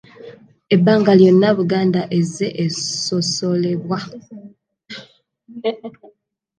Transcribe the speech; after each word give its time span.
Ebbanga 0.75 1.11
lyonna 1.19 1.49
Buganda 1.57 2.01
ezze 2.19 2.47
esosolebwa. 2.65 3.97